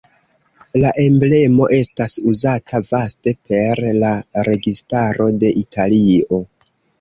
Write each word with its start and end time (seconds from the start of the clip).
La 0.83 0.93
emblemo 1.01 1.67
estas 1.75 2.15
uzata 2.31 2.79
vaste 2.87 3.35
per 3.51 3.83
la 4.05 4.15
registaro 4.49 5.29
de 5.45 5.53
Italio. 5.63 6.43